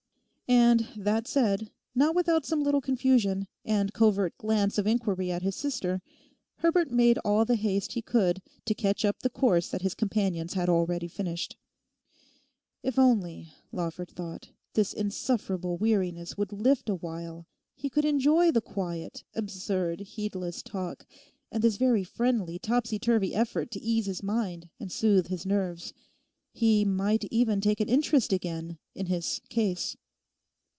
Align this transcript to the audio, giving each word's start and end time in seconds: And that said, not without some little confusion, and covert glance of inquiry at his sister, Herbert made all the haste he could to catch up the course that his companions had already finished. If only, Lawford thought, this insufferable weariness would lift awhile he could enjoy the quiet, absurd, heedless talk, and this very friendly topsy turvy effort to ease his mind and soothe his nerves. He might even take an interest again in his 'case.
And 0.47 0.89
that 0.97 1.29
said, 1.29 1.71
not 1.95 2.13
without 2.13 2.45
some 2.45 2.61
little 2.61 2.81
confusion, 2.81 3.47
and 3.63 3.93
covert 3.93 4.37
glance 4.37 4.77
of 4.77 4.85
inquiry 4.85 5.31
at 5.31 5.43
his 5.43 5.55
sister, 5.55 6.01
Herbert 6.57 6.91
made 6.91 7.17
all 7.19 7.45
the 7.45 7.55
haste 7.55 7.93
he 7.93 8.01
could 8.01 8.41
to 8.65 8.73
catch 8.75 9.05
up 9.05 9.21
the 9.21 9.29
course 9.29 9.69
that 9.69 9.81
his 9.81 9.95
companions 9.95 10.53
had 10.55 10.67
already 10.67 11.07
finished. 11.07 11.55
If 12.83 12.99
only, 12.99 13.53
Lawford 13.71 14.11
thought, 14.11 14.49
this 14.73 14.91
insufferable 14.91 15.77
weariness 15.77 16.35
would 16.37 16.51
lift 16.51 16.89
awhile 16.89 17.47
he 17.73 17.89
could 17.89 18.03
enjoy 18.03 18.51
the 18.51 18.59
quiet, 18.59 19.23
absurd, 19.33 20.01
heedless 20.01 20.61
talk, 20.61 21.07
and 21.49 21.63
this 21.63 21.77
very 21.77 22.03
friendly 22.03 22.59
topsy 22.59 22.99
turvy 22.99 23.33
effort 23.33 23.71
to 23.71 23.79
ease 23.81 24.05
his 24.05 24.21
mind 24.21 24.67
and 24.81 24.91
soothe 24.91 25.27
his 25.27 25.45
nerves. 25.45 25.93
He 26.51 26.83
might 26.83 27.23
even 27.31 27.61
take 27.61 27.79
an 27.79 27.87
interest 27.87 28.33
again 28.33 28.79
in 28.93 29.05
his 29.05 29.39
'case. 29.47 29.95